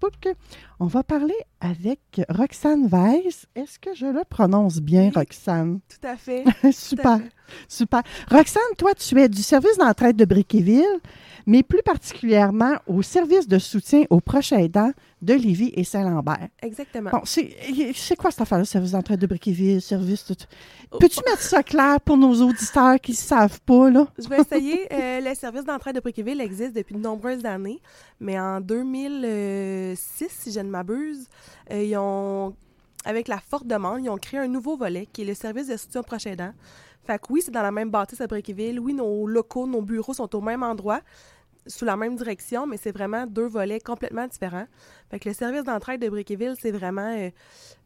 [0.00, 0.36] Ok.
[0.78, 3.46] On va parler avec Roxane Weiss.
[3.54, 5.12] Est-ce que je le prononce bien, Oui.
[5.14, 5.80] Roxane?
[5.88, 6.44] Tout à fait.
[6.70, 7.18] super,
[7.66, 8.02] super.
[8.30, 10.84] Roxane, toi, tu es du service d'entraide de Briquéville,
[11.46, 14.92] mais plus particulièrement au service de soutien aux proches aidants
[15.22, 16.48] de Lévis et Saint-Lambert.
[16.60, 17.08] Exactement.
[17.10, 20.26] Bon, c'est quoi cette affaire-là, service d'entraide de Briquéville, service...
[20.26, 20.34] tout-?
[21.00, 24.06] Peux-tu mettre ça clair pour nos auditeurs qui ne savent pas, là?
[24.18, 24.86] Je vais essayer.
[24.92, 27.80] Euh, le service d'entraide de Brickville existe depuis de nombreuses années,
[28.20, 31.28] mais en 2006, si je ne m'abuse,
[31.70, 32.54] euh, ils ont,
[33.04, 35.76] avec la forte demande, ils ont créé un nouveau volet qui est le service de
[35.76, 36.52] soutien aux proches aidants.
[37.06, 38.80] Fait que oui, c'est dans la même bâtisse à Brickville.
[38.80, 41.00] Oui, nos locaux, nos bureaux sont au même endroit,
[41.66, 44.66] sous la même direction, mais c'est vraiment deux volets complètement différents.
[45.10, 47.30] Fait que le service d'entraide de Brickville, c'est vraiment euh,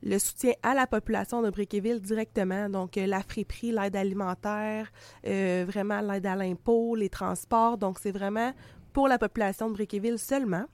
[0.02, 2.68] le soutien à la population de Brickville directement.
[2.68, 4.90] Donc, euh, la friperie, l'aide alimentaire,
[5.26, 7.76] euh, vraiment l'aide à l'impôt, les transports.
[7.78, 8.52] Donc, c'est vraiment
[8.92, 10.64] pour la population de Brickville seulement.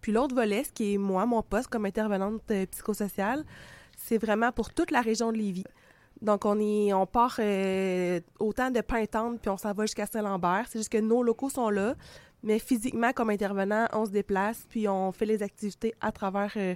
[0.00, 3.44] Puis l'autre volet, ce qui est moi, mon poste comme intervenante euh, psychosociale,
[3.96, 5.64] c'est vraiment pour toute la région de Lévis.
[6.22, 10.66] Donc, on, est, on part euh, autant de Pintante, puis on s'en va jusqu'à Saint-Lambert.
[10.68, 11.94] C'est juste que nos locaux sont là,
[12.42, 16.74] mais physiquement, comme intervenant, on se déplace, puis on fait les activités à travers euh,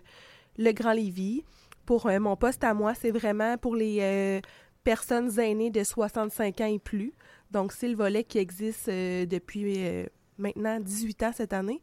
[0.56, 1.44] le Grand Lévis.
[1.84, 4.40] Pour mon poste à moi, c'est vraiment pour les
[4.84, 7.12] personnes aînées de 65 ans et plus.
[7.50, 10.06] Donc, c'est le volet qui existe depuis
[10.38, 11.80] maintenant 18 ans cette année.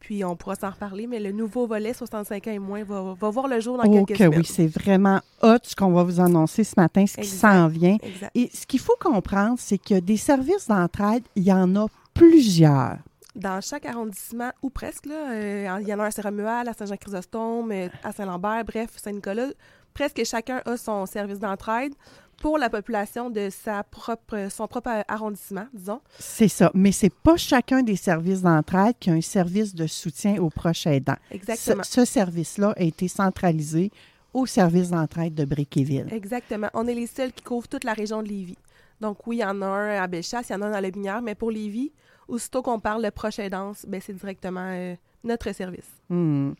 [0.00, 3.30] Puis, on pourra s'en reparler, mais le nouveau volet 65 ans et moins va, va
[3.30, 4.38] voir le jour dans quelques que semaines.
[4.38, 7.96] oui, c'est vraiment hot ce qu'on va vous annoncer ce matin, ce qui s'en vient.
[8.02, 8.30] Exact.
[8.34, 12.98] Et ce qu'il faut comprendre, c'est que des services d'entraide, il y en a plusieurs.
[13.34, 16.72] Dans chaque arrondissement, ou presque, là, euh, il y en a un à Saint-Romuald, à
[16.72, 19.48] Saint-Jean-Chrysostome, euh, à Saint-Lambert, bref, Saint-Nicolas.
[19.94, 21.92] Presque chacun a son service d'entraide
[22.40, 26.00] pour la population de sa propre, son propre arrondissement, disons.
[26.18, 26.70] C'est ça.
[26.74, 30.86] Mais c'est pas chacun des services d'entraide qui a un service de soutien aux proches
[30.86, 31.16] aidants.
[31.30, 31.82] Exactement.
[31.82, 33.90] Ce, ce service-là a été centralisé
[34.32, 36.06] au service d'entraide de Briquéville.
[36.12, 36.68] Exactement.
[36.74, 38.58] On est les seuls qui couvrent toute la région de Lévis.
[39.00, 40.80] Donc oui, il y en a un à Bellechasse, il y en a un dans
[40.80, 41.92] le Binière, mais pour Lévis,
[42.26, 44.94] aussitôt qu'on parle de proche aidance, ben, c'est directement euh,
[45.24, 45.88] notre service.
[46.08, 46.52] Hmm.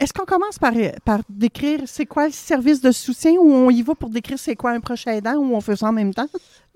[0.00, 0.72] Est-ce qu'on commence par,
[1.04, 4.56] par décrire c'est quoi le service de soutien ou on y va pour décrire c'est
[4.56, 6.28] quoi un proche aidant ou on fait ça en même temps?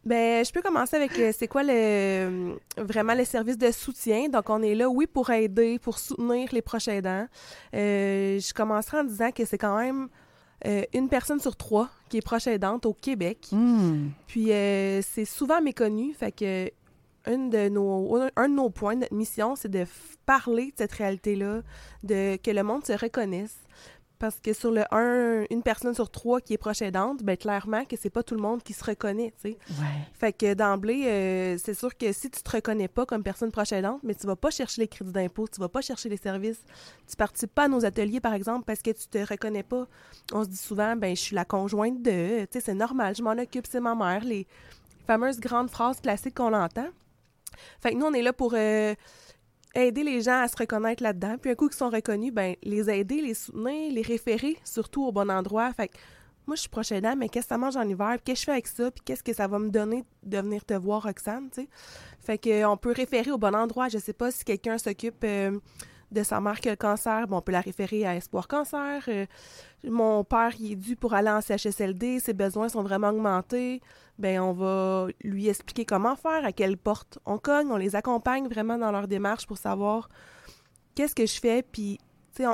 [0.05, 4.29] Ben, je peux commencer avec euh, c'est quoi le vraiment le service de soutien?
[4.29, 7.27] Donc, on est là, oui, pour aider, pour soutenir les proches aidants.
[7.75, 10.09] Euh, je commencerai en disant que c'est quand même
[10.67, 13.49] euh, une personne sur trois qui est proche aidante au Québec.
[13.53, 14.09] Hmm.
[14.27, 16.71] Puis euh, c'est souvent méconnu, fait que
[17.27, 19.85] une de nos, un de nos points, notre mission, c'est de
[20.27, 21.63] parler de cette réalité-là,
[22.03, 23.57] de que le monde se reconnaisse.
[24.19, 27.87] Parce que sur le un, une personne sur trois qui est proche aidante, ben clairement
[27.87, 29.59] que c'est pas tout le monde qui se reconnaît, tu sais.
[29.71, 29.87] Ouais.
[30.13, 33.73] Fait que d'emblée, euh, c'est sûr que si tu te reconnais pas comme personne proche
[33.73, 36.63] aidante, mais tu vas pas chercher les crédits d'impôt, tu vas pas chercher les services,
[37.09, 39.87] tu participes pas à nos ateliers, par exemple, parce que tu te reconnais pas.
[40.35, 43.23] On se dit souvent, ben je suis la conjointe de, tu sais, c'est normal, je
[43.23, 44.47] m'en occupe, c'est ma mère, les
[45.07, 46.89] fameuses grandes phrases classiques qu'on entend.
[47.81, 48.95] Fait que nous, on est là pour euh,
[49.75, 51.37] aider les gens à se reconnaître là-dedans.
[51.41, 55.13] Puis un coup qu'ils sont reconnus, ben les aider, les soutenir, les référer, surtout au
[55.13, 55.73] bon endroit.
[55.73, 55.97] Fait que
[56.47, 58.17] moi, je suis proche aidant, mais qu'est-ce que ça mange en hiver?
[58.25, 58.91] Qu'est-ce que je fais avec ça?
[58.91, 61.49] Puis qu'est-ce que ça va me donner de venir te voir, Roxane?
[62.19, 63.89] Fait que euh, on peut référer au bon endroit.
[63.89, 65.59] Je sais pas si quelqu'un s'occupe euh,
[66.11, 69.05] de sa mère qui a cancer, on peut la référer à Espoir Cancer.
[69.09, 69.27] Euh,
[69.85, 73.81] mon père, il est dû pour aller en CHSLD, ses besoins sont vraiment augmentés.
[74.19, 78.49] Ben, on va lui expliquer comment faire, à quelle porte on cogne, on les accompagne
[78.49, 80.09] vraiment dans leur démarche pour savoir
[80.95, 81.99] qu'est-ce que je fais, puis,
[82.35, 82.49] tu sais,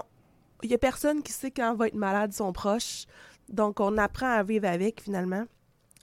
[0.62, 3.06] il y a personne qui sait quand va être malade son proche,
[3.48, 5.44] donc on apprend à vivre avec, finalement.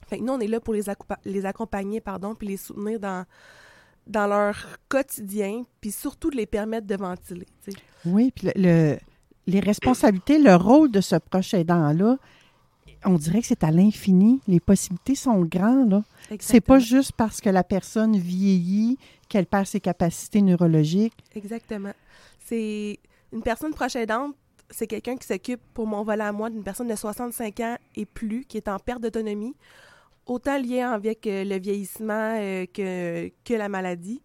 [0.06, 0.82] Fait que nous, on est là pour les,
[1.24, 3.24] les accompagner, pardon, puis les soutenir dans,
[4.06, 4.56] dans leur
[4.88, 7.46] quotidien, puis surtout de les permettre de ventiler.
[8.04, 8.62] Oui, puis le,
[8.92, 8.98] le-
[9.46, 12.16] les responsabilités, le rôle de ce proche aidant-là,
[13.06, 14.40] on dirait que c'est à l'infini.
[14.48, 15.90] Les possibilités sont grandes.
[15.90, 16.02] là.
[16.40, 18.96] C'est pas juste parce que la personne vieillit
[19.28, 21.12] qu'elle perd ses capacités neurologiques.
[21.34, 21.92] Exactement.
[22.46, 22.98] C'est
[23.32, 24.34] une personne proche aidante,
[24.70, 28.06] c'est quelqu'un qui s'occupe, pour mon volet à moi, d'une personne de 65 ans et
[28.06, 29.54] plus qui est en perte d'autonomie,
[30.26, 34.22] autant lié avec euh, le vieillissement euh, que, que la maladie.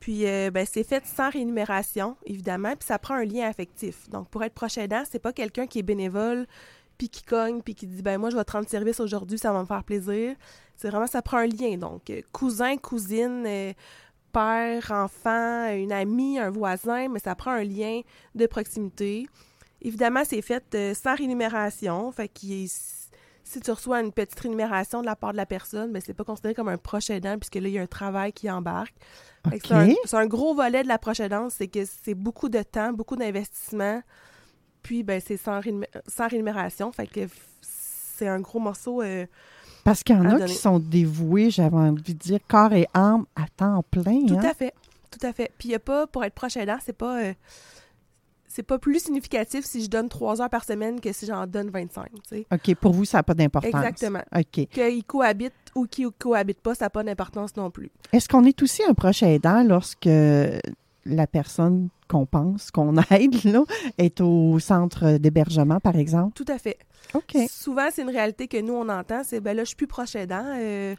[0.00, 4.08] Puis, euh, ben, c'est fait sans rémunération, évidemment, puis ça prend un lien affectif.
[4.10, 6.46] Donc, pour être proche aidant, c'est pas quelqu'un qui est bénévole,
[6.98, 9.52] puis qui cogne, puis qui dit, ben moi, je vais te rendre service aujourd'hui, ça
[9.52, 10.36] va me faire plaisir.
[10.76, 11.76] C'est vraiment, ça prend un lien.
[11.76, 13.74] Donc, cousin, cousine,
[14.32, 18.02] père, enfant, une amie, un voisin, mais ça prend un lien
[18.36, 19.26] de proximité.
[19.82, 22.10] Évidemment, c'est fait sans rémunération.
[22.12, 22.66] Fait que
[23.48, 26.24] si tu reçois une petite rémunération de la part de la personne, ben, c'est pas
[26.24, 28.94] considéré comme un proche aidant puisque là, il y a un travail qui embarque.
[29.50, 33.16] C'est un, gros volet de la proche aidance, c'est que c'est beaucoup de temps, beaucoup
[33.16, 34.02] d'investissement,
[34.82, 36.92] puis ben, c'est sans, rému- sans rémunération.
[36.92, 37.20] Fait que
[37.62, 39.00] c'est un gros morceau.
[39.00, 39.24] euh,
[39.82, 40.44] Parce qu'il y en a donner.
[40.44, 44.26] qui sont dévoués, j'avais envie de dire, corps et âme à temps plein.
[44.26, 44.40] Tout hein?
[44.44, 44.74] à fait.
[45.10, 45.50] Tout à fait.
[45.56, 47.22] Puis il a pas, pour être proche aidant, c'est pas.
[47.22, 47.32] euh,
[48.48, 51.70] c'est pas plus significatif si je donne trois heures par semaine que si j'en donne
[51.70, 52.46] 25, tu sais.
[52.52, 53.72] OK, pour vous, ça n'a pas d'importance.
[53.74, 54.22] Exactement.
[54.34, 54.68] OK.
[54.68, 57.90] Qu'ils cohabitent ou qu'ils cohabitent pas, ça n'a pas d'importance non plus.
[58.12, 60.08] Est-ce qu'on est aussi un proche aidant lorsque
[61.08, 63.64] la personne qu'on pense, qu'on aide, là,
[63.98, 66.32] est au centre d'hébergement, par exemple?
[66.34, 66.78] Tout à fait.
[67.14, 67.36] OK.
[67.50, 70.14] Souvent, c'est une réalité que nous, on entend, c'est, ben là, je suis plus proche
[70.14, 70.44] aidant.
[70.44, 70.94] euh,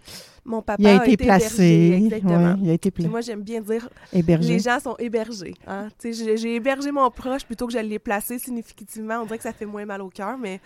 [0.45, 1.25] mon papa Il a été hébergé.
[1.39, 2.01] placé.
[2.03, 2.53] Exactement.
[2.53, 4.53] ouais, il a été Puis pla- moi, j'aime bien dire, hébergé.
[4.53, 5.53] les gens sont hébergés.
[5.67, 5.89] Hein?
[6.03, 9.19] J'ai hébergé mon proche plutôt que je l'ai placé significativement.
[9.21, 10.59] On dirait que ça fait moins mal au cœur, mais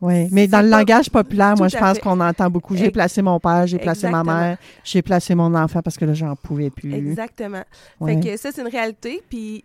[0.00, 2.76] Oui, mais dans le pas- langage populaire, moi, je pense qu'on entend beaucoup.
[2.76, 6.14] J'ai placé mon père, j'ai placé ma mère, j'ai placé mon enfant parce que là,
[6.14, 6.94] j'en pouvais plus.
[6.94, 7.64] exactement.
[8.00, 8.14] Ouais.
[8.14, 9.22] Fait que ça, c'est une réalité.
[9.28, 9.64] Puis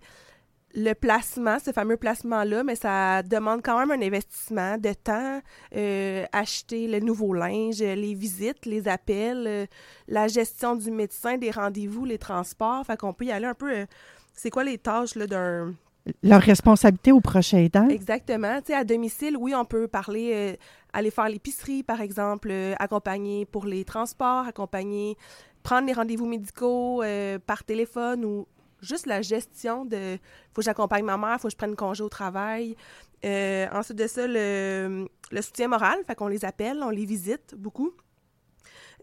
[0.76, 5.40] le placement, ce fameux placement-là, mais ça demande quand même un investissement de temps,
[5.76, 9.66] euh, acheter le nouveau linge, les visites, les appels, euh,
[10.08, 12.84] la gestion du médecin, des rendez-vous, les transports.
[12.88, 13.72] Fait qu'on peut y aller un peu.
[13.72, 13.86] euh,
[14.34, 15.76] c'est quoi les tâches là, d'un.
[16.22, 17.88] Leur responsabilité au proche aidant.
[17.88, 18.60] Exactement.
[18.62, 20.56] Tu à domicile, oui, on peut parler, euh,
[20.92, 25.16] aller faire l'épicerie, par exemple, euh, accompagner pour les transports, accompagner,
[25.64, 28.48] prendre les rendez-vous médicaux euh, par téléphone ou
[28.82, 30.18] juste la gestion de
[30.52, 32.76] faut que j'accompagne ma mère, faut que je prenne congé au travail.
[33.24, 37.94] Ensuite de ça, le, le soutien moral, fait qu'on les appelle, on les visite beaucoup.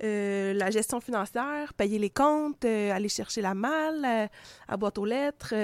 [0.03, 4.29] La gestion financière, payer les comptes, aller chercher la malle,
[4.69, 5.55] à boîte aux lettres.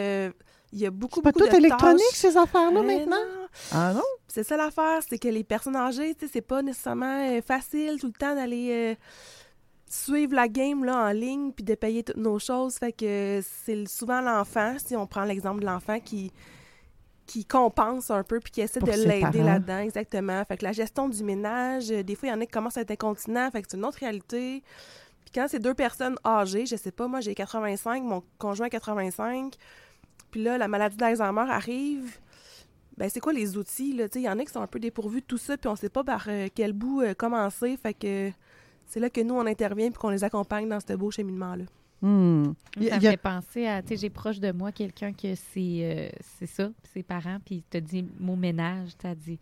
[0.73, 2.19] Il y a beaucoup, C'est pas beaucoup tout de électronique, tâches.
[2.19, 3.17] ces affaires-là, maintenant?
[3.17, 3.47] non.
[3.73, 4.03] Ah non?
[4.29, 7.99] C'est ça l'affaire, c'est que les personnes âgées, tu sais, c'est pas nécessairement euh, facile
[8.01, 8.95] tout le temps d'aller euh,
[9.89, 12.75] suivre la game là, en ligne puis de payer toutes nos choses.
[12.75, 16.33] Fait que c'est souvent l'enfant, si on prend l'exemple de l'enfant qui
[17.27, 20.45] qui compense un peu puis qui essaie Pour de l'aider là-dedans, exactement.
[20.45, 22.77] Fait que la gestion du ménage, euh, des fois, il y en a qui commencent
[22.77, 24.63] à être incontinents, fait que c'est une autre réalité.
[25.25, 29.55] Puis quand c'est deux personnes âgées, je sais pas, moi j'ai 85, mon conjoint 85,
[30.37, 32.19] puis là, la maladie d'Alzheimer arrive,
[32.99, 34.07] ben c'est quoi les outils, là?
[34.07, 35.67] Tu sais, il y en a qui sont un peu dépourvus de tout ça, puis
[35.69, 38.31] on sait pas par euh, quel bout euh, commencer, fait que
[38.85, 41.65] c'est là que nous, on intervient puis qu'on les accompagne dans ce beau cheminement-là.
[42.03, 42.53] Hmm.
[42.77, 44.73] Il y a- Ça me a- fait penser à, tu sais, j'ai proche de moi
[44.73, 46.09] quelqu'un que c'est euh,
[46.39, 49.39] c'est ça, ses parents, puis il te dit mot ménage, tu dit,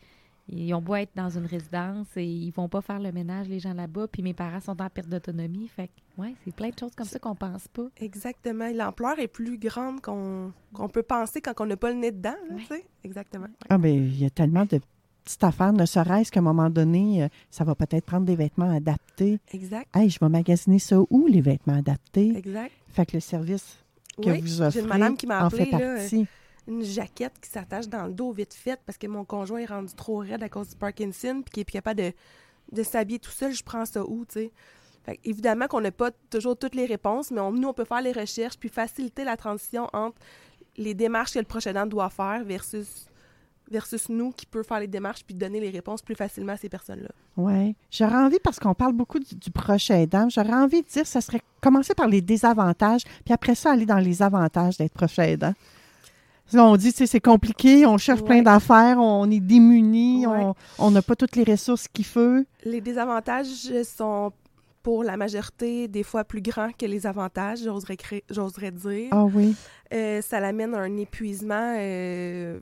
[0.48, 3.60] ils ont beau être dans une résidence et ils vont pas faire le ménage, les
[3.60, 6.78] gens là-bas, puis mes parents sont en perte d'autonomie, fait que, ouais, c'est plein de
[6.78, 7.86] choses comme ça qu'on pense pas.
[7.98, 8.68] Exactement.
[8.74, 10.52] L'ampleur est plus grande qu'on
[10.92, 12.60] peut penser quand on n'a pas le nez dedans, là, Ouais.
[12.62, 12.84] tu sais.
[13.04, 13.46] Exactement.
[13.70, 14.80] Ah ben, il y a tellement de
[15.24, 18.70] petites affaires, ne serait-ce qu'à un moment donné, euh, ça va peut-être prendre des vêtements
[18.70, 19.38] adaptés.
[19.52, 19.88] Exact.
[19.96, 22.36] Hey, je vais magasiner ça où, les vêtements adaptés?
[22.36, 22.72] Exact.
[22.88, 23.78] Fait que le service
[24.22, 26.26] que Oui, vous offrez une madame qui m'a en fait là, euh, partie.
[26.66, 29.92] Une jaquette qui s'attache dans le dos vite fait parce que mon conjoint est rendu
[29.94, 32.12] trop raide à cause du Parkinson puis qui est plus capable de,
[32.72, 33.52] de s'habiller tout seul.
[33.52, 34.52] Je prends ça où, tu sais?
[35.06, 38.00] Que évidemment qu'on n'a pas toujours toutes les réponses, mais on- nous, on peut faire
[38.00, 40.16] les recherches puis faciliter la transition entre
[40.78, 43.06] les démarches que le proche aidant doit faire versus,
[43.70, 46.70] versus nous qui peut faire les démarches puis donner les réponses plus facilement à ces
[46.70, 47.10] personnes-là.
[47.36, 47.76] Oui.
[47.90, 49.50] J'aurais envie, parce qu'on parle beaucoup du, du
[49.90, 53.86] aidant, j'aurais envie de dire, ça serait commencer par les désavantages, puis après ça, aller
[53.86, 55.52] dans les avantages d'être proche aidant.
[56.52, 60.44] On dit, c'est compliqué, on cherche plein d'affaires, on est démunis, Ouais.
[60.78, 62.44] on- n'a pas toutes les ressources qu'il faut.
[62.64, 64.30] Les désavantages sont
[64.82, 67.60] pour la majorité des fois plus grands que les avantages,
[68.30, 69.08] j'oserais, dire.
[69.10, 69.56] Ah oui.
[69.92, 72.60] Euh, ça l'amène à un épuisement euh,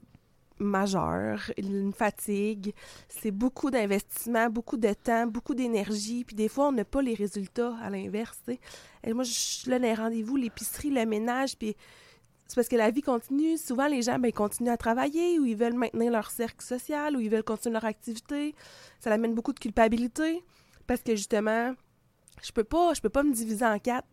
[0.59, 2.73] majeur, une fatigue.
[3.09, 6.25] C'est beaucoup d'investissement, beaucoup de temps, beaucoup d'énergie.
[6.25, 8.41] Puis des fois, on n'a pas les résultats à l'inverse.
[9.05, 11.75] Et moi, je suis là les rendez-vous, l'épicerie, le ménage, puis
[12.53, 13.57] c'est parce que la vie continue.
[13.57, 17.17] Souvent, les gens ben, ils continuent à travailler ou ils veulent maintenir leur cercle social
[17.17, 18.55] ou ils veulent continuer leur activité.
[19.01, 20.45] Ça amène beaucoup de culpabilité
[20.87, 21.73] parce que justement,
[22.43, 24.07] je peux pas, je peux pas me diviser en quatre.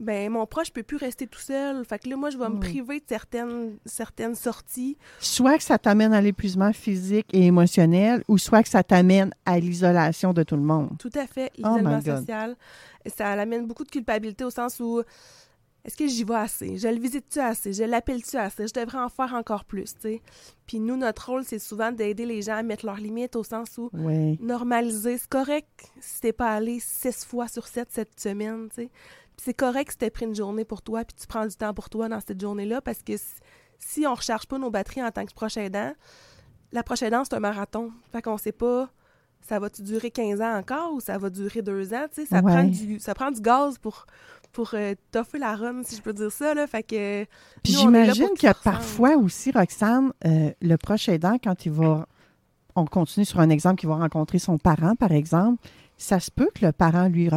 [0.00, 1.84] Ben, mon proche peut plus rester tout seul.
[1.84, 4.96] Fait que là, moi, je vais me priver de certaines, certaines sorties.
[5.18, 9.58] Soit que ça t'amène à l'épuisement physique et émotionnel, ou soit que ça t'amène à
[9.58, 10.96] l'isolation de tout le monde.
[11.00, 12.56] Tout à fait, Oh l'isolement social.
[13.16, 15.02] Ça amène beaucoup de culpabilité au sens où
[15.84, 16.76] est-ce que j'y vais assez?
[16.78, 17.72] Je le visite-tu assez?
[17.72, 18.66] Je l'appelle-tu assez?
[18.68, 20.22] Je devrais en faire encore plus, tu sais.
[20.66, 23.76] Puis nous, notre rôle, c'est souvent d'aider les gens à mettre leurs limites au sens
[23.78, 24.38] où Oui.
[24.40, 25.18] normaliser.
[25.18, 28.90] C'est correct si t'es pas allé six fois sur sept cette semaine, tu sais.
[29.36, 31.74] Puis c'est correct si t'as pris une journée pour toi puis tu prends du temps
[31.74, 33.24] pour toi dans cette journée-là parce que si,
[33.78, 35.92] si on recharge pas nos batteries en tant que proche aidant,
[36.70, 37.90] la prochaine aidant, c'est un marathon.
[38.12, 38.88] Fait qu'on sait pas
[39.46, 42.26] ça va-tu durer 15 ans encore ou ça va durer deux ans, tu sais?
[42.26, 42.52] Ça, Ouais.
[42.52, 44.06] prend du, ça prend du gaz pour,
[44.52, 46.66] pour euh, toffer la run, si je peux dire ça, là.
[46.66, 47.24] Fait que...
[47.62, 48.54] Puis j'imagine ressemblent.
[48.62, 52.06] parfois aussi, Roxane, euh, le proche aidant, quand il va.
[52.74, 55.62] On continue sur un exemple qu'il va rencontrer son parent, par exemple.
[55.98, 57.28] Ça se peut que le parent lui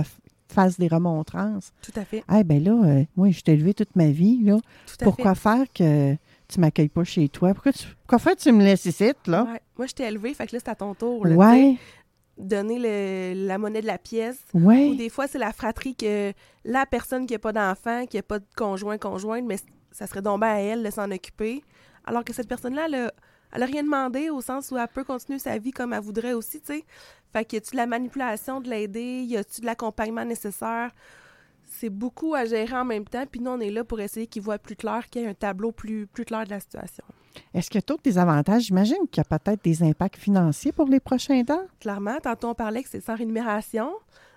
[0.47, 1.73] fasse des remontrances.
[1.81, 4.57] Tout à fait, Ah, ben là, euh, moi, je t'ai élevé toute ma vie, là.
[4.87, 6.15] tout à Pourquoi faire que
[6.47, 7.53] tu m'accueilles pas chez toi?
[7.53, 9.43] Pourquoi, tu, pourquoi tu me laisses ici, là?
[9.43, 9.61] Ouais.
[9.77, 11.35] Moi, je t'ai élevé, fait que là, c'est à ton tour, là.
[11.35, 11.77] Ouais,
[12.37, 14.39] Donner le- la monnaie de la pièce.
[14.89, 16.33] Ou des fois, c'est la fratrie que
[16.65, 19.55] la personne qui n'a pas d'enfant, qui n'a pas de conjoint, conjointe, mais
[19.91, 21.63] ça serait donc bien à elle de s'en occuper.
[22.03, 23.13] Alors que cette personne-là, elle a,
[23.53, 26.33] elle a rien demandé au sens où elle peut continuer sa vie comme elle voudrait
[26.33, 26.83] aussi, tu sais.
[27.31, 29.21] Fait que y a-tu de la manipulation de l'aider?
[29.23, 30.91] Y a-tu de l'accompagnement nécessaire?
[31.77, 34.41] C'est beaucoup à gérer en même temps, puis nous, on est là pour essayer qu'il
[34.41, 37.03] voit plus clair, qu'il y ait un tableau plus, plus clair de la situation.
[37.53, 38.63] Est-ce qu'il y a d'autres des avantages?
[38.63, 41.65] J'imagine qu'il y a peut-être des impacts financiers pour les prochains temps.
[41.79, 43.91] Clairement, tantôt, on parlait que c'est sans rémunération.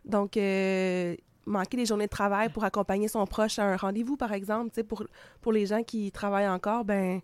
[0.04, 1.14] Donc, euh,
[1.46, 4.76] manquer des journées de travail pour accompagner son proche à un rendez-vous, par exemple, tu
[4.76, 5.04] sais, pour,
[5.40, 7.20] pour les gens qui travaillent encore, ben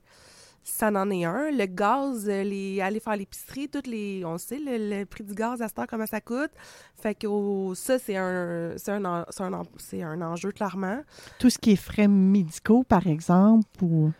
[0.64, 1.50] ça en est un.
[1.50, 5.34] Le gaz, euh, les, aller faire l'épicerie, toutes les, on sait le, le prix du
[5.34, 6.50] gaz à cette heure, comment ça coûte.
[6.96, 10.50] Fait que oh, ça, c'est un, c'est un, en- c'est un, en- c'est un enjeu,
[10.52, 11.00] clairement.
[11.38, 14.10] Tout ce qui est frais médicaux, par exemple, ou...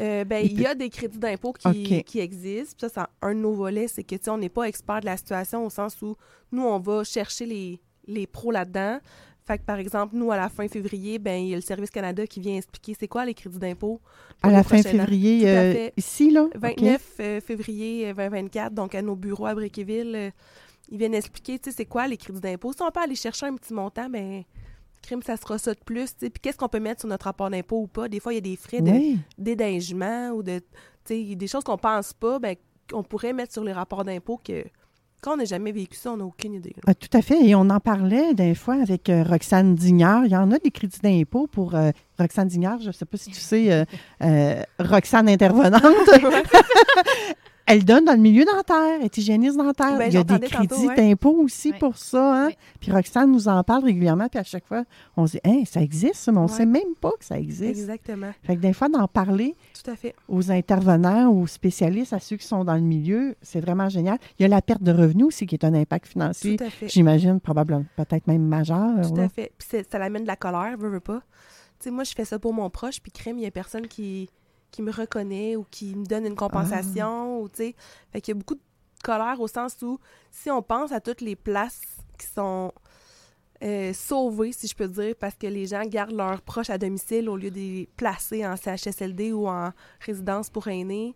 [0.00, 2.74] Euh, ben, Il y a des crédits d'impôt qui, existent.
[2.76, 5.16] Puis ça, c'est un de nos volets, c'est que, on n'est pas expert de la
[5.16, 6.16] situation au sens où
[6.52, 8.98] nous, on va chercher les, les pros là-dedans.
[9.46, 11.90] Fait que, par exemple, nous, à la fin février, ben, il y a le Service
[11.90, 14.00] Canada qui vient expliquer c'est quoi les crédits d'impôt.
[14.42, 16.44] À la fin février, euh, ici, là?
[16.44, 16.60] OK.
[16.60, 20.30] 29 euh, février euh, 2024, donc à nos bureaux à Briqueville, euh,
[20.90, 22.72] ils viennent expliquer, tu sais, c'est quoi les crédits d'impôt.
[22.72, 24.44] Si on peut aller chercher un petit montant, ben
[25.02, 26.30] crime, ça sera ça de plus, tu sais.
[26.30, 28.08] Puis qu'est-ce qu'on peut mettre sur notre rapport d'impôt ou pas?
[28.08, 29.18] Des fois, il y a des frais de Oui.
[29.36, 30.60] d'édingement ou de
[31.04, 32.56] tu sais, des choses qu'on pense pas ben
[32.90, 34.64] qu'on pourrait mettre sur les rapports d'impôt que
[35.24, 36.74] quand on n'a jamais vécu ça, on n'a aucune idée.
[36.86, 37.42] Ah, tout à fait.
[37.46, 40.26] Et on en parlait des fois avec euh, Roxane Dignard.
[40.26, 42.78] Il y en a des crédits d'impôt pour euh, Roxane Dignard.
[42.80, 43.86] Je ne sais pas si tu sais,
[44.22, 45.82] euh, Roxane intervenante.
[47.66, 49.96] Elle donne dans le milieu dentaire, elle est hygiéniste dentaire.
[49.96, 50.96] Ben, Il y a des tantôt, crédits ouais.
[50.96, 51.78] d'impôt aussi Ouais.
[51.78, 52.34] pour ça.
[52.44, 52.46] Hein?
[52.48, 52.56] Ouais.
[52.78, 54.28] Puis Roxane nous en parle régulièrement.
[54.28, 54.84] Puis à chaque fois,
[55.16, 57.70] on se dit, Hein, ça existe, mais on ne sait même pas que ça existe.
[57.70, 58.32] Exactement.
[58.42, 60.14] Fait que des fois, d'en parler Tout à fait.
[60.28, 64.18] aux intervenants, aux spécialistes, à ceux qui sont dans le milieu, c'est vraiment génial.
[64.38, 66.56] Il y a la perte de revenus aussi qui est un impact financier.
[66.58, 66.88] Tout à fait.
[66.88, 68.90] J'imagine probablement, peut-être même majeur.
[69.08, 69.22] Tout là.
[69.24, 69.52] à fait.
[69.56, 71.22] Puis ça l'amène de la colère, veux, veux pas.
[71.80, 73.86] Tu sais, moi, je fais ça pour mon proche, puis crème, il y a personne
[73.88, 74.28] qui,
[74.74, 77.76] qui me reconnaît ou qui me donne une compensation, ou tu sais.
[78.12, 78.60] Fait qu'il y a beaucoup de
[79.04, 80.00] colère au sens où,
[80.32, 81.80] si on pense à toutes les places
[82.18, 82.72] qui sont
[83.62, 87.28] euh, sauvées, si je peux dire, parce que les gens gardent leurs proches à domicile
[87.28, 91.14] au lieu de les placer en CHSLD ou en résidence pour aînés,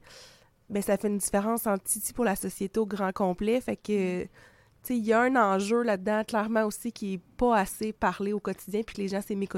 [0.71, 3.61] ben ça fait une différence en titi pour la société au grand complet.
[3.61, 4.29] Fait que, tu
[4.85, 8.39] sais, il y a un enjeu là-dedans, clairement aussi, qui est pas assez parlé au
[8.39, 9.58] quotidien, puis que les gens, c'est méconnu.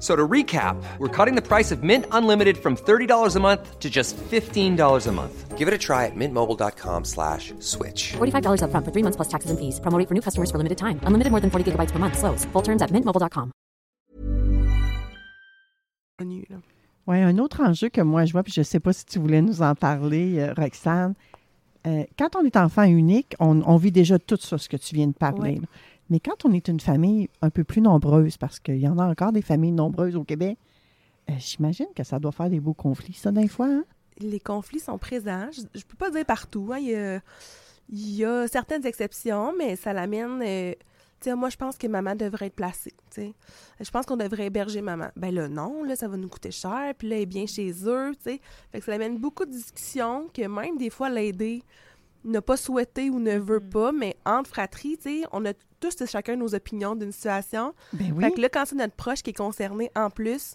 [0.00, 3.78] F- So to recap, we're cutting the price of Mint Unlimited from $30 a month
[3.80, 5.58] to just $15 a month.
[5.58, 8.14] Give it a try at mintmobile.com slash switch.
[8.16, 9.78] $45 upfront for three months plus taxes and fees.
[9.80, 10.98] Promo rate for new customers for limited time.
[11.04, 12.16] Unlimited more than 40 gigabytes per month.
[12.16, 12.46] Slows.
[12.54, 13.52] Full terms at mintmobile.com.
[16.18, 16.56] connu, là.
[17.06, 19.40] Oui, un autre enjeu que moi je vois, puis je sais pas si tu voulais
[19.42, 21.14] nous en parler, euh, Roxane.
[21.86, 24.94] Euh, quand on est enfant unique, on, on vit déjà tout ça, ce que tu
[24.94, 25.60] viens de parler.
[25.60, 25.66] Ouais.
[26.10, 29.06] Mais quand on est une famille un peu plus nombreuse, parce qu'il y en a
[29.06, 30.58] encore des familles nombreuses au Québec,
[31.30, 33.66] euh, j'imagine que ça doit faire des beaux conflits, ça, des fois.
[33.68, 33.84] hein?
[34.18, 35.48] les conflits sont présents.
[35.52, 36.70] Je, je peux pas dire partout.
[36.72, 36.78] hein.
[36.78, 37.20] Il, y a,
[37.88, 40.42] il y a certaines exceptions, mais ça l'amène.
[40.42, 40.72] euh,
[41.20, 42.92] tu sais, moi, je pense que maman devrait être placée.
[43.10, 43.34] tu sais.
[43.80, 45.08] Je pense qu'on devrait héberger maman.
[45.16, 46.94] Ben là, non, là, ça va nous coûter cher.
[46.98, 48.12] Puis là, elle est bien chez eux.
[48.16, 48.40] tu sais.
[48.72, 51.62] Fait que ça amène beaucoup de discussions que même des fois, l'aider
[52.24, 56.00] n'a pas souhaité ou ne veut pas, mais entre fratries, tu sais, on a tous
[56.02, 57.74] et chacun nos opinions d'une situation.
[57.92, 58.22] Ben oui.
[58.24, 60.54] Fait que là, quand c'est notre proche qui est concerné en plus,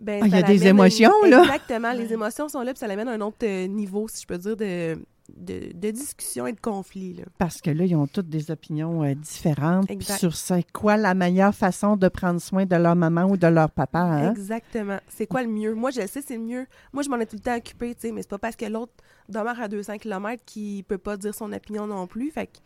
[0.00, 1.42] ben, Ah, il y a des une- émotions, là.
[1.42, 4.26] Exactement, les émotions sont là, puis ça l'amène à un autre euh, niveau, si je
[4.26, 4.98] peux dire, de,
[5.36, 7.14] de, de discussion et de conflit.
[7.14, 7.24] Là.
[7.38, 11.54] Parce que là, ils ont toutes des opinions euh, différentes sur c'est quoi la meilleure
[11.54, 14.00] façon de prendre soin de leur maman ou de leur papa.
[14.00, 14.32] hein?
[14.32, 14.98] Exactement.
[15.08, 15.74] C'est quoi le mieux?
[15.74, 16.66] Moi, je le sais, c'est le mieux.
[16.92, 18.64] Moi, je m'en ai tout le temps occupé, tu sais, mais c'est pas parce que
[18.64, 18.92] l'autre
[19.28, 22.30] demeure à 200 km qu'il peut pas dire son opinion non plus.
[22.30, 22.58] Fait que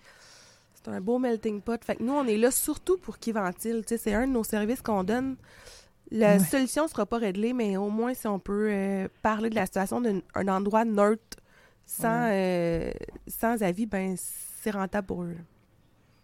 [0.86, 1.82] c'est un beau melting pot.
[1.84, 3.82] Fait que nous, on est là surtout pour qu'ils ventilent.
[3.86, 5.36] Tu sais, c'est un de nos services qu'on donne.
[6.10, 6.38] La Ouais.
[6.38, 10.00] solution sera pas réglée, mais au moins, si on peut euh, parler de la situation
[10.00, 11.36] d'un un endroit neutre,
[11.84, 12.90] sans, euh,
[13.26, 14.14] sans avis, ben
[14.62, 15.36] c'est rentable pour eux.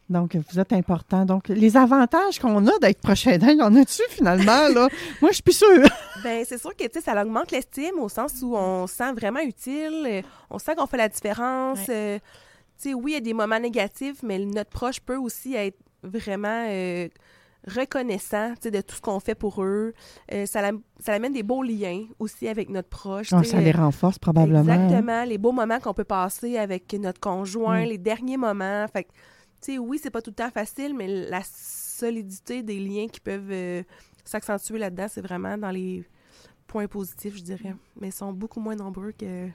[0.08, 1.24] Donc, vous êtes important.
[1.24, 4.88] Donc, les avantages qu'on a d'être proche aidant, y en a-tu finalement, là?
[5.22, 5.88] Moi, je suis plus sûre.
[6.22, 9.12] Ben, c'est sûr que, tu sais, ça augmente l'estime au sens où on se sent
[9.14, 11.78] vraiment utile, on sent qu'on fait la différence.
[11.88, 12.18] euh,
[12.88, 16.66] sais, oui, il y a des moments négatifs, mais notre proche peut aussi être vraiment
[16.68, 17.08] euh,
[17.68, 19.94] reconnaissant, de tout ce qu'on fait pour eux.
[20.32, 23.28] Euh, ça, la- ça amène des beaux liens aussi avec notre proche.
[23.28, 24.58] Sais, ça les renforce probablement.
[24.72, 24.84] hein.
[24.84, 27.88] Exactement, les beaux moments qu'on peut passer avec notre conjoint, Mm.
[27.88, 28.86] les derniers moments.
[28.92, 29.10] Fait que,
[29.60, 33.20] tu sais, oui, c'est pas tout le temps facile, mais la solidité des liens qui
[33.20, 33.82] peuvent euh,
[34.24, 36.04] s'accentuer là-dedans, c'est vraiment dans les
[36.66, 37.74] points positifs, je dirais.
[38.00, 39.48] Mais ils sont beaucoup moins nombreux que.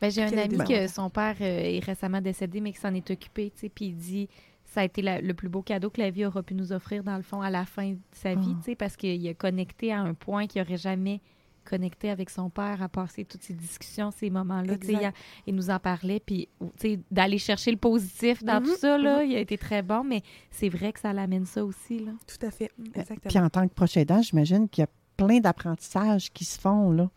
[0.00, 3.10] Ben, j'ai un ami que son père euh, est récemment décédé, mais qui s'en est
[3.10, 4.28] occupé, tu sais, puis il dit
[4.64, 7.04] ça a été la- le plus beau cadeau que la vie aura pu nous offrir,
[7.04, 9.92] dans le fond, à la fin de sa vie, tu sais, parce qu'il a connecté
[9.92, 11.20] à un point qu'il n'aurait jamais
[11.64, 14.76] connecté avec son père, à passer toutes ces discussions, ces moments-là.
[14.76, 15.16] tu sais, Exact.
[15.46, 18.76] Il, il nous en parlait, puis tu sais, d'aller chercher le positif dans Mhm, tout
[18.76, 19.30] ça, là, mhm.
[19.30, 22.12] il a été très bon, mais c'est vrai que ça l'amène ça aussi, là.
[22.26, 22.70] Tout à fait.
[22.94, 23.18] Exactement.
[23.30, 26.90] Puis en tant que proche aidant, j'imagine qu'il y a plein d'apprentissages qui se font,
[26.90, 27.08] là.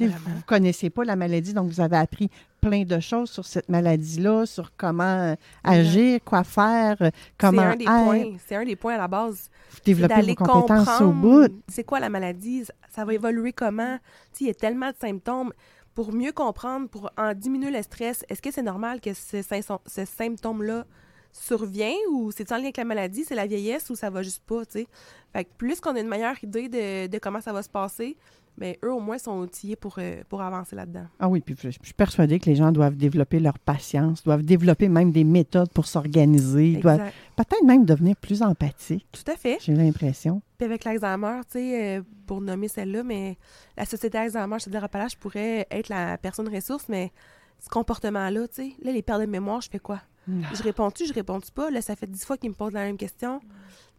[0.00, 2.30] Vous ne connaissez pas la maladie, donc vous avez appris
[2.60, 7.62] plein de choses sur cette maladie-là, sur comment euh, agir, quoi faire, euh, c'est comment
[7.62, 8.36] un des être, points.
[8.46, 9.50] C'est un des points à la base.
[9.70, 11.48] vous développer vos compétences au bout.
[11.68, 12.64] C'est quoi la maladie?
[12.90, 13.98] Ça va évoluer comment?
[14.32, 15.52] Tu sais, Il y a tellement de symptômes.
[15.94, 19.78] Pour mieux comprendre, pour en diminuer le stress, est-ce que c'est normal que ce, sym-
[19.86, 20.86] ce symptôme-là
[21.32, 24.42] survient ou c'est en lien avec la maladie, c'est la vieillesse ou ça va juste
[24.44, 24.86] pas, tu sais?
[25.32, 28.16] Fait que plus qu'on a une meilleure idée de, de comment ça va se passer,
[28.56, 31.06] mais eux, au moins, sont outillés pour, euh, pour avancer là-dedans.
[31.18, 34.42] Ah oui, puis je je suis persuadée que les gens doivent développer leur patience, doivent
[34.42, 39.58] développer même des méthodes pour s'organiser, doivent peut-être même devenir plus empathiques, Tout à fait.
[39.60, 40.40] j'ai l'impression.
[40.58, 43.36] Puis avec l'Alzheimer, tu sais, euh, pour nommer celle-là, mais
[43.76, 47.12] la société Alzheimer, je te dirais pas là, je pourrais être la personne ressource, mais
[47.60, 50.00] ce comportement-là, tu sais, là, les pertes de mémoire, je fais quoi?
[50.26, 51.70] Je réponds-tu, je réponds-tu pas?
[51.70, 53.40] Là, ça fait dix fois qu'ils me posent la même question.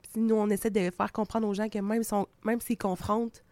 [0.01, 2.01] Puis nous, on essaie de faire comprendre aux gens que même,
[2.61, 3.43] s'ils confrontent,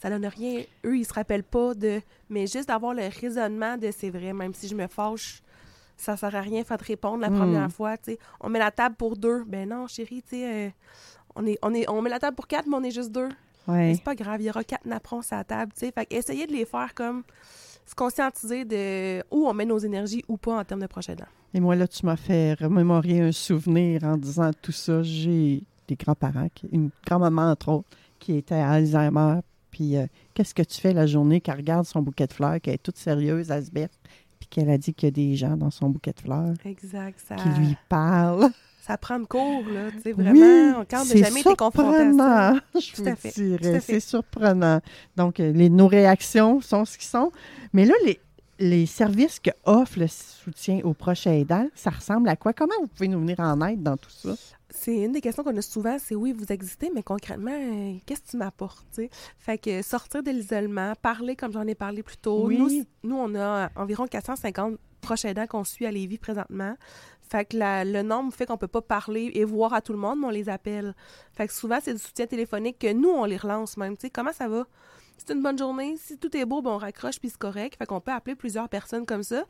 [0.00, 0.62] ça donne rien.
[0.84, 2.00] Eux, ils se rappellent pas de...
[2.28, 5.42] Mais juste d'avoir le raisonnement de c'est vrai, même si je me fâche,
[5.96, 7.36] ça sert à rien, faut te répondre la Mm.
[7.36, 7.94] première fois.
[8.40, 9.44] On met la table pour deux.
[9.44, 10.70] Ben non, chérie, tu sais, euh,
[11.34, 13.28] on, est, on, est, on met la table pour quatre, mais on est juste deux.
[13.68, 13.92] Ouais.
[13.94, 15.92] C'est pas grave, il y aura quatre napperons sur la table, tu sais.
[15.92, 17.22] Fait que essayer de les faire comme
[17.84, 21.26] se conscientiser de où on met nos énergies ou pas en termes de prochain aidant.
[21.52, 25.02] Et moi, là, tu m'as fait remémorer un souvenir en disant tout ça.
[25.02, 27.88] J'ai des grands-parents, une grand-maman, entre autres,
[28.20, 29.40] qui était à Alzheimer.
[29.80, 32.74] Puis, euh, qu'est-ce que tu fais la journée qu'elle regarde son bouquet de fleurs, qu'elle
[32.74, 33.98] est toute sérieuse, elle se berce,
[34.38, 37.18] puis qu'elle a dit qu'il y a des gens dans son bouquet de fleurs Exact.
[37.26, 38.50] Ça, qui lui parlent?
[38.82, 39.90] ça prend de cours, là.
[39.92, 42.52] Tu sais, Oui, vraiment, quand on n'a jamais été confronté à ça.
[42.52, 43.80] surprenant, je Tout vous à fait, dirais.
[43.80, 44.80] C'est surprenant.
[45.16, 47.32] Donc, euh, les, nos réactions sont ce qu'ils sont.
[47.72, 48.20] Mais là, les,
[48.60, 52.52] les services que offre le soutien aux proches aidants, ça ressemble à quoi?
[52.52, 54.34] Comment vous pouvez nous venir en aide dans tout ça?
[54.68, 58.20] C'est une des questions qu'on a souvent, c'est oui, vous existez, mais concrètement, euh, qu'est-ce
[58.20, 59.00] que tu m'apportes?
[59.38, 62.46] Fait que sortir de l'isolement, parler comme j'en ai parlé plus tôt.
[62.46, 62.58] Oui.
[62.58, 66.76] Nous, nous, on a environ 450 proches aidants qu'on suit à Lévis présentement.
[67.28, 69.98] Fait que la- le nombre fait qu'on peut pas parler et voir à tout le
[69.98, 70.94] monde, mais on les appelle.
[71.32, 73.96] Fait que souvent, c'est du soutien téléphonique que nous, on les relance même.
[73.96, 74.66] Tu sais, comment ça va?
[75.26, 75.96] C'est une bonne journée.
[75.98, 77.76] Si tout est beau, ben on raccroche puis c'est correct.
[77.78, 79.44] Fait qu'on peut appeler plusieurs personnes comme ça.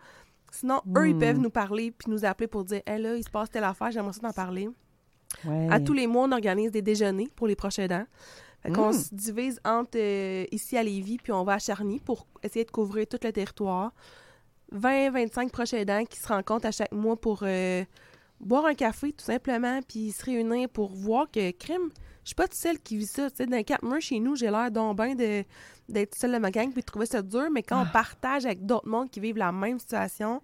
[0.50, 1.20] Sinon, eux, ils Hmm.
[1.20, 3.90] peuvent nous parler puis nous appeler pour dire Hey là, il se passe telle affaire,
[3.92, 4.68] j'aimerais ça t'en parler.
[5.44, 5.68] Ouais.
[5.70, 8.04] À tous les mois, on organise des déjeuners pour les prochains dents.
[8.62, 8.94] Fait qu'on Mm.
[8.94, 12.70] se divise entre euh, ici à Lévis, puis on va à Charny pour essayer de
[12.70, 13.92] couvrir tout le territoire.
[14.72, 17.84] 20-25 prochains dents qui se rencontrent à chaque mois pour euh,
[18.40, 21.90] boire un café, tout simplement, puis se réunir pour voir que, crime,
[22.30, 23.30] suis pas toute seule qui vit ça.
[23.30, 25.44] Tu sais, dans quatre murs chez nous, j'ai l'air bien de-
[25.88, 28.64] d'être seule de ma gang puis de trouver ça dur, mais quand on partage avec
[28.66, 30.40] d'autres mondes qui vivent la même situation,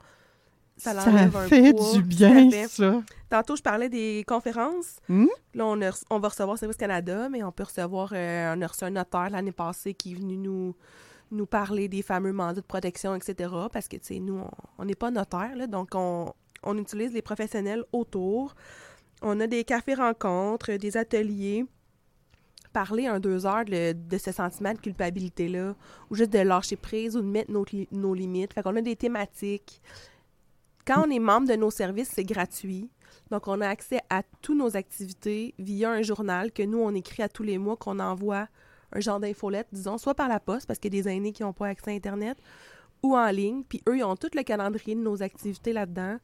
[0.76, 1.92] ça, ça un fait poids.
[1.94, 2.68] du bien, fait.
[2.68, 3.02] ça.
[3.30, 4.96] Tantôt, je parlais des conférences.
[5.08, 5.26] Hmm?
[5.54, 8.66] Là, on, a on va recevoir Service Canada, mais on peut recevoir, euh, on a
[8.66, 10.74] reçu un notaire l'année passée qui est venu nous,
[11.30, 13.50] nous parler des fameux mandats de protection, etc.
[13.72, 17.12] Parce que, tu sais, nous, on- on n'est pas notaire, là, donc on, on utilise
[17.12, 18.54] les professionnels autour.
[19.22, 21.64] On a des cafés-rencontres, des ateliers.
[22.76, 25.74] Parler un deux heures de, ce sentiment de culpabilité-là,
[26.10, 28.52] ou juste de lâcher prise ou de mettre nos, nos limites.
[28.52, 29.80] Fait qu'on a des thématiques.
[30.86, 32.90] Quand on est membre de nos services, c'est gratuit.
[33.30, 37.22] Donc, on a accès à toutes nos activités via un journal que nous, on écrit
[37.22, 38.46] à tous les mois, qu'on envoie
[38.92, 41.44] un genre d'infolette, disons, soit par la poste, parce qu'il y a des aînés qui
[41.44, 42.36] n'ont pas accès à Internet,
[43.02, 43.62] ou en ligne.
[43.66, 46.18] Puis eux, ils ont tout le calendrier de nos activités là-dedans.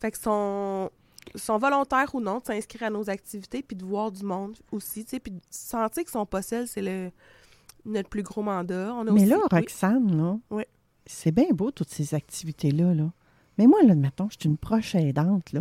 [0.00, 0.90] Fait qu'ils sont,
[1.34, 5.04] sont volontaires ou non de s'inscrire à nos activités, puis de voir du monde aussi,
[5.04, 7.10] tu sais, puis de sentir qu'ils sont pas seuls, c'est le
[7.84, 8.92] notre plus gros mandat.
[8.94, 9.38] On a Mais aussi- là.
[9.50, 10.64] Roxane, là, Oui.
[11.06, 12.92] c'est bien beau, toutes ces activités-là.
[12.94, 13.10] Là.
[13.56, 15.60] Mais moi, là, mettons, je suis une proche aidante, là.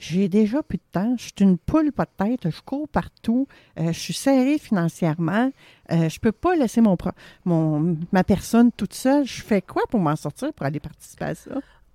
[0.00, 1.16] J'ai déjà plus de temps.
[1.16, 2.48] Je suis une poule pas de tête.
[2.50, 3.48] Je cours partout.
[3.80, 5.50] euh, je suis serrée financièrement.
[5.90, 7.10] Euh, je peux pas laisser mon, pro-
[7.44, 9.24] mon ma personne toute seule.
[9.24, 11.50] Je fais quoi pour m'en sortir pour aller participer à ça?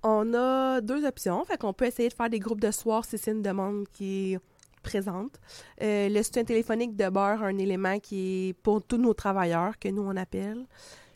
[0.06, 1.42] On a deux options.
[1.46, 4.34] Fait qu'on peut essayer de faire des groupes de soir si c'est une demande qui
[4.34, 4.38] est
[4.82, 5.40] présente.
[5.80, 10.02] Euh, le soutien téléphonique demeure un élément qui est pour tous nos travailleurs, que nous,
[10.02, 10.66] on appelle.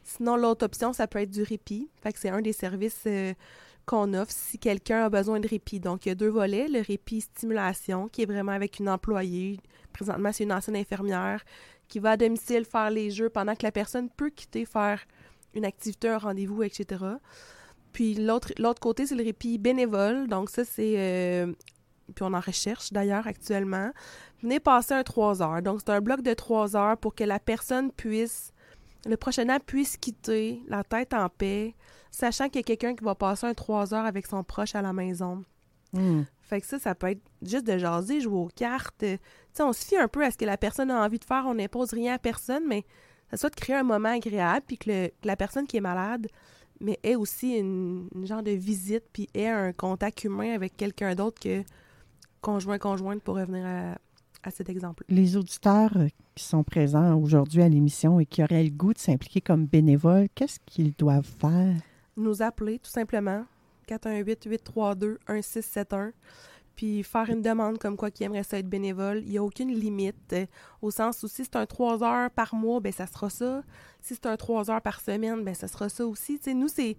[0.04, 1.90] Sinon, l'autre option, ça peut être du répit.
[2.02, 3.34] Fait que c'est un des services euh,
[3.84, 5.80] qu'on offre si quelqu'un a besoin de répit.
[5.80, 6.66] Donc, il y a deux volets.
[6.66, 9.60] Le répit stimulation, qui est vraiment avec une employée.
[9.92, 11.44] Présentement, c'est une ancienne infirmière
[11.88, 15.02] qui va à domicile faire les jeux pendant que la personne peut quitter faire
[15.52, 17.04] une activité, un rendez-vous, etc.
[17.92, 20.28] Puis l'autre côté, c'est le répit bénévole.
[20.28, 20.94] Donc ça, c'est...
[20.96, 21.52] euh,
[22.14, 23.90] puis on en recherche d'ailleurs actuellement.
[24.42, 25.62] Venez passer un 3 heures.
[25.62, 28.52] Donc c'est un bloc de 3 heures pour que la personne puisse...
[29.06, 31.74] Le prochain an puisse quitter la tête en paix,
[32.10, 34.82] sachant qu'il y a quelqu'un qui va passer un 3 heures avec son proche à
[34.82, 35.44] la maison.
[35.92, 36.22] Hmm.
[36.42, 38.94] Fait que ça, ça peut être juste de jaser, jouer aux cartes.
[38.98, 39.18] Tu
[39.52, 41.44] sais, on se fie un peu à ce que la personne a envie de faire.
[41.46, 42.84] On n'impose rien à personne, mais
[43.30, 45.80] ça soit de créer un moment agréable, puis que, le- que la personne qui est
[45.82, 46.26] malade,
[46.80, 51.14] mais ait aussi une, une genre de visite, puis ait un contact humain avec quelqu'un
[51.14, 51.62] d'autre que
[52.40, 53.98] conjoint, conjointe, pour revenir à,
[54.42, 55.04] à cet exemple.
[55.08, 58.98] Les auditeurs euh, qui sont présents aujourd'hui à l'émission et qui auraient le goût de
[58.98, 61.76] s'impliquer comme bénévoles, qu'est-ce qu'ils doivent faire?
[62.16, 63.44] Nous appeler, tout simplement,
[63.88, 66.12] 418-832-1671,
[66.78, 69.20] puis faire une demande comme quoi qui aimerait ça être bénévole.
[69.24, 70.46] Il n'y a aucune limite, euh,
[70.80, 73.62] au sens où si c'est un 3 heures par mois, ben ça sera ça.
[74.00, 76.38] Si c'est un 3 heures par semaine, ben ça sera ça aussi.
[76.38, 76.96] Tu nous, c'est...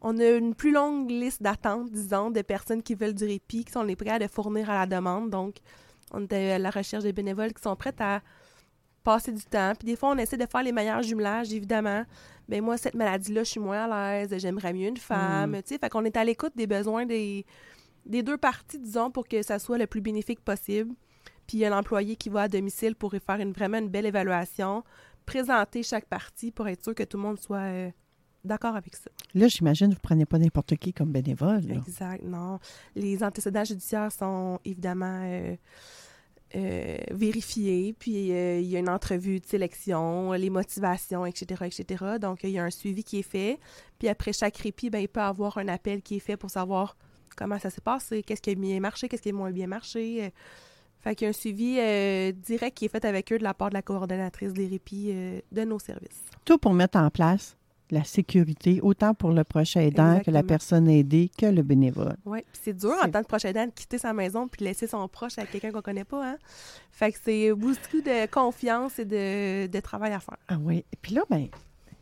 [0.00, 3.72] On a une plus longue liste d'attente, disons, de personnes qui veulent du répit, qui
[3.72, 5.28] sont les prêts à le fournir à la demande.
[5.28, 5.56] Donc,
[6.12, 8.20] on est à la recherche de bénévoles qui sont prêts à
[9.02, 9.72] passer du temps.
[9.76, 12.04] Puis des fois, on essaie de faire les meilleurs jumelages, évidemment.
[12.48, 15.56] Ben moi, cette maladie-là, je suis moins à l'aise, j'aimerais mieux une femme.
[15.56, 17.44] Tu sais, fait qu'on est à l'écoute des besoins des,
[18.06, 20.94] des deux parties, disons, pour que ça soit le plus bénéfique possible.
[21.46, 23.88] Puis il y a l'employé qui va à domicile pour y faire une, vraiment une
[23.88, 24.82] belle évaluation,
[25.26, 27.90] présenter chaque partie pour être sûr que tout le monde soit euh,
[28.44, 29.10] d'accord avec ça.
[29.34, 31.62] Là, j'imagine vous ne prenez pas n'importe qui comme bénévole.
[31.66, 31.74] là.
[31.74, 32.58] Exact, non.
[32.94, 35.56] Les antécédents judiciaires sont évidemment euh,
[36.56, 42.04] euh, vérifiés, puis il y a une entrevue de sélection, les motivations, etc., etc.
[42.20, 43.60] Donc, il y a un suivi qui est fait.
[43.98, 46.50] Puis après chaque répit, ben, il peut y avoir un appel qui est fait pour
[46.50, 46.96] savoir
[47.36, 50.24] comment ça s'est passé, qu'est-ce qui a bien marché, qu'est-ce qui a moins bien marché.
[50.24, 50.28] euh.
[51.00, 53.54] Fait qu'il y a un suivi euh, direct qui est fait avec eux de la
[53.54, 56.22] part de la coordonnatrice des répits euh, de nos services.
[56.44, 57.56] Tout pour mettre en place
[57.90, 62.16] la sécurité, autant pour le proche aidant que la personne aidée que le bénévole.
[62.24, 64.88] Oui, puis c'est dur en tant que proche aidant de quitter sa maison puis laisser
[64.88, 66.36] son proche à quelqu'un qu'on connaît pas, hein?
[66.90, 70.38] Fait que c'est beaucoup de confiance et de, de travail à faire.
[70.48, 70.78] Ah oui.
[70.92, 71.46] Et puis là, ben,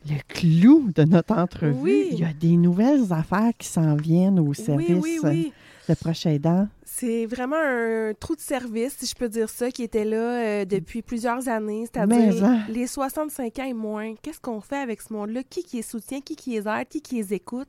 [0.09, 2.09] le clou de notre entrevue, Oui.
[2.13, 4.89] il y a des nouvelles affaires qui s'en viennent au service.
[5.03, 5.53] Oui, oui, oui.
[5.89, 6.69] le proche aidant?
[6.85, 10.65] C'est vraiment un trou de service, si je peux dire ça, qui était là euh,
[10.65, 12.61] depuis plusieurs années, c'est-à-dire hein.
[12.69, 14.15] les 65 ans et moins.
[14.23, 15.43] Qu'est-ce qu'on fait avec ce monde-là?
[15.43, 16.21] Qui qui les soutient?
[16.21, 16.89] Qui qui les aide?
[16.89, 17.69] Qui qui les écoute?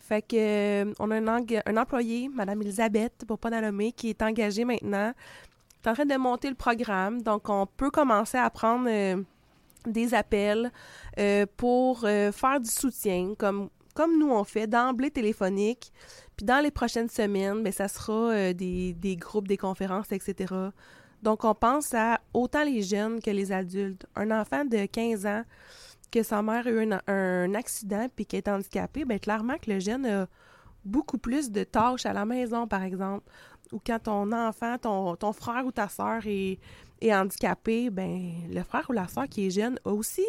[0.00, 4.22] Fait que euh, on a un, employé, Madame Elisabeth, pour pas la nommer, qui est
[4.22, 5.12] engagée maintenant,
[5.84, 7.22] est en train de monter le programme.
[7.22, 9.22] Donc, on peut commencer à prendre euh,
[9.86, 10.70] des appels
[11.18, 13.68] euh, pour euh, faire du soutien, comme,
[14.18, 15.92] nous on fait, d'emblée téléphonique.
[16.36, 20.54] Puis dans les prochaines semaines, ben, ça sera euh, des, groupes, des conférences, etc.
[21.22, 24.06] Donc, on pense à autant les jeunes que les adultes.
[24.16, 25.42] Un enfant de 15 ans
[26.10, 29.70] que sa mère a eu un, un accident puis qui est handicapé, bien, clairement que
[29.70, 30.26] le jeune a
[30.84, 33.24] beaucoup plus de tâches à la maison, par exemple.
[33.72, 36.58] Ou quand ton enfant, ton, frère ou ta soeur est,
[37.02, 40.24] handicapé, ben le frère ou la soeur qui est jeune a aussi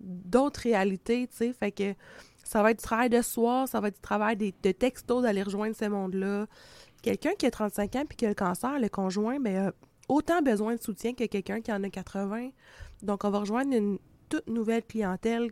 [0.00, 1.52] d'autres réalités, tu.
[1.52, 1.94] Fait que
[2.42, 5.22] ça va être du travail de soir, ça va être du travail des- de textos
[5.22, 6.46] d'aller rejoindre ce monde-là.
[7.02, 9.72] Quelqu'un qui a 35 ans puis qui a le cancer, le conjoint, ben, a
[10.08, 12.50] autant besoin de soutien que quelqu'un qui en a 80.
[13.02, 13.98] Donc, on va rejoindre une
[14.28, 15.50] toute nouvelle clientèle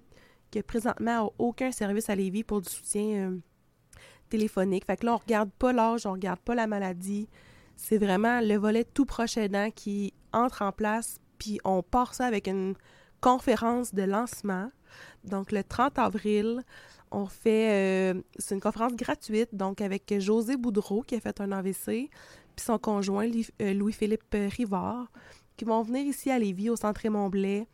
[0.50, 3.38] qui présentement n'a aucun service à Lévis pour du soutien euh,
[4.28, 4.84] téléphonique.
[4.84, 7.28] Fait que là, on regarde pas l'âge, on regarde pas la maladie.
[7.76, 12.26] C'est vraiment le volet tout proche aidant qui entre en place, puis on part ça
[12.26, 12.74] avec une
[13.20, 14.70] conférence de lancement.
[15.24, 16.62] Donc, le 30 avril,
[17.10, 18.14] on fait...
[18.14, 22.10] euh, c'est une conférence gratuite, donc avec José Boudreau, qui a fait un AVC,
[22.56, 23.28] puis son conjoint,
[23.60, 25.10] euh, Louis-Philippe Rivard,
[25.56, 27.66] qui vont venir ici à Lévis, au Centre Raymond-Blais,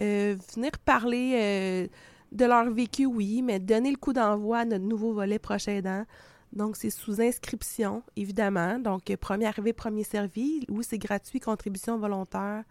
[0.00, 1.86] euh, venir parler euh,
[2.34, 6.04] de leur vécu, oui, mais donner le coup d'envoi à notre nouveau volet proche aidant.
[6.52, 8.78] Donc, c'est sous inscription, évidemment.
[8.78, 10.64] Donc, premier arrivé, premier servi.
[10.68, 12.64] Oui, c'est gratuit, contribution volontaire,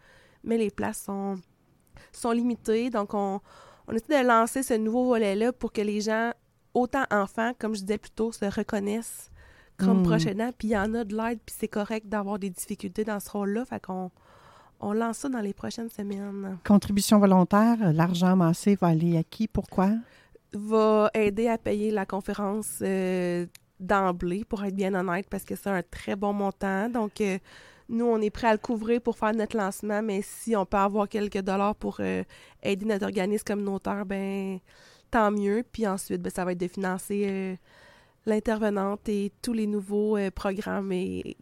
[0.44, 1.36] mais les places sont,
[2.12, 2.90] sont limitées.
[2.90, 3.42] Donc, on,
[3.88, 6.32] on essaie de lancer ce nouveau volet-là pour que les gens,
[6.74, 9.32] autant enfants, comme je disais plus tôt, se reconnaissent
[9.78, 10.04] comme Mm.
[10.04, 10.52] proche aidant.
[10.58, 13.30] Puis, il y en a de l'aide, puis c'est correct d'avoir des difficultés dans ce
[13.32, 13.66] rôle-là.
[13.66, 14.12] Fait qu'on
[14.84, 16.58] on lance ça dans les prochaines semaines.
[16.66, 19.48] Contribution volontaire, l'argent amassé va aller à qui?
[19.48, 19.90] Pourquoi?
[20.54, 23.46] va aider à payer la conférence euh,
[23.80, 26.90] d'emblée, pour être bien honnête, parce que c'est un très bon montant.
[26.90, 27.38] Donc, euh,
[27.90, 30.78] nous, on est prêt à le couvrir pour faire notre lancement, mais si on peut
[30.78, 32.24] avoir quelques dollars pour euh,
[32.62, 34.60] aider notre organisme communautaire, ben
[35.12, 35.64] tant mieux.
[35.70, 37.60] Puis ensuite, ben, ça va être de financer
[38.26, 41.36] l'intervenante et tous les nouveaux programmes et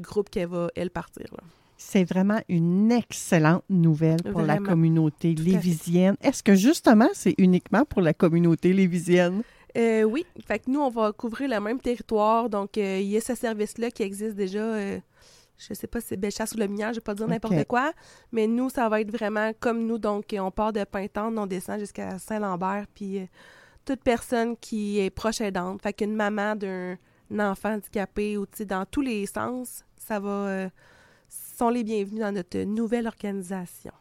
[0.00, 1.26] groupes qu'elle va, elle, partir.
[1.32, 1.42] là.
[1.82, 6.14] C'est vraiment une excellente nouvelle pour la communauté lévisienne.
[6.20, 9.42] Est-ce que justement, c'est uniquement pour la communauté lévisienne?
[9.78, 12.50] Euh, oui, fait que nous, on va couvrir le même territoire.
[12.50, 14.58] Donc, euh, il y a ce service-là qui existe déjà.
[14.58, 14.98] euh,
[15.56, 17.92] je sais pas si c'est Bellechasse ou le Minière, je vais pas dire n'importe quoi.
[18.30, 19.96] Mais nous, ça va être vraiment comme nous.
[19.96, 22.88] Donc, euh, on part de Pintante, on descend jusqu'à Saint-Lambert.
[22.94, 23.26] Puis,
[23.86, 26.98] toute personne qui est proche aidante, fait qu'une maman d'un
[27.38, 30.68] enfant handicapé ou, tu sais, dans tous les sens, ça va...
[31.60, 33.92] sont les bienvenus dans notre nouvelle organisation.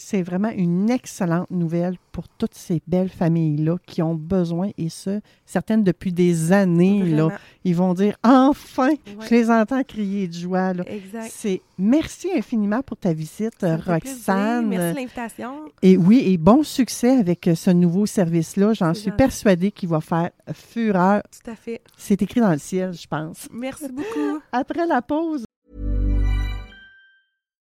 [0.00, 5.20] C'est vraiment une excellente nouvelle pour toutes ces belles familles-là qui ont besoin, et ce,
[5.44, 7.30] certaines depuis des années, là,
[7.64, 8.98] ils vont dire enfin, Ouais.
[9.28, 10.72] je les entends crier de joie.
[10.74, 10.84] Là.
[10.86, 11.28] Exact.
[11.34, 13.76] C'est merci infiniment pour ta visite, Ça.
[13.78, 14.68] Roxane.
[14.68, 15.52] Merci de l'invitation.
[15.82, 18.74] Et oui, et bon succès avec ce nouveau service-là.
[18.74, 19.16] J'en suis gentil.
[19.16, 21.22] persuadée qu'il va faire fureur.
[21.42, 21.80] Tout à fait.
[21.96, 23.48] C'est écrit dans le ciel, je pense.
[23.52, 24.38] Merci beaucoup.
[24.52, 25.42] Après la pause,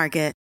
[0.00, 0.39] Market.